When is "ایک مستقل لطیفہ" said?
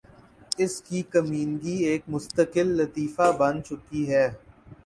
1.89-3.31